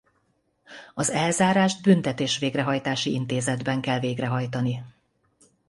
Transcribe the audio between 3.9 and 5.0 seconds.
végrehajtani.